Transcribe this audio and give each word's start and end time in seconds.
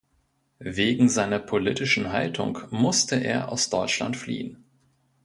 Wegen 0.63 1.09
seiner 1.09 1.37
politischen 1.37 2.11
Haltung 2.11 2.57
musste 2.71 3.17
er 3.17 3.49
aus 3.49 3.69
Deutschland 3.69 4.17
fliehen. 4.17 4.57